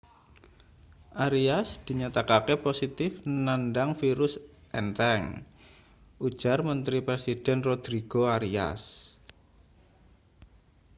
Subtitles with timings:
[1.27, 3.11] arias dinyatakake positif
[3.47, 4.33] nandang virus
[4.79, 5.25] entheng
[6.27, 8.81] ujar menteri presiden rodrigo arias